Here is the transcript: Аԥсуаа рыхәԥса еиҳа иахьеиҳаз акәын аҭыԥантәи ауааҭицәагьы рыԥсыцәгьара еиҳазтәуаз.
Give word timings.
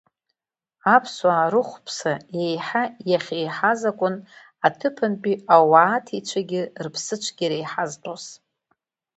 Аԥсуаа 0.95 1.47
рыхәԥса 1.51 2.13
еиҳа 2.41 2.83
иахьеиҳаз 3.09 3.81
акәын 3.89 4.15
аҭыԥантәи 4.67 5.35
ауааҭицәагьы 5.55 6.61
рыԥсыцәгьара 6.83 7.55
еиҳазтәуаз. 7.57 8.25